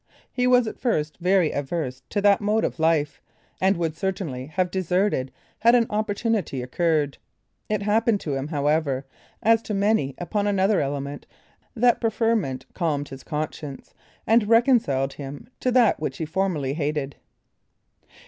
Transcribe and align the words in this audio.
He 0.33 0.47
was 0.47 0.65
at 0.65 0.79
first 0.79 1.19
very 1.19 1.51
averse 1.51 2.01
to 2.09 2.21
that 2.21 2.41
mode 2.41 2.63
of 2.65 2.79
life, 2.79 3.21
and 3.61 3.77
would 3.77 3.95
certainly 3.95 4.47
have 4.47 4.71
deserted, 4.71 5.31
had 5.59 5.75
an 5.75 5.85
opportunity 5.91 6.63
occurred. 6.63 7.19
It 7.69 7.83
happened 7.83 8.19
to 8.21 8.33
him, 8.33 8.47
however, 8.47 9.05
as 9.43 9.61
to 9.61 9.75
many 9.75 10.15
upon 10.17 10.47
another 10.47 10.81
element, 10.81 11.27
that 11.75 12.01
preferment 12.01 12.65
calmed 12.73 13.09
his 13.09 13.23
conscience, 13.23 13.93
and 14.25 14.49
reconciled 14.49 15.13
him 15.13 15.47
to 15.59 15.69
that 15.69 15.99
which 15.99 16.17
he 16.17 16.25
formerly 16.25 16.73
hated. 16.73 17.17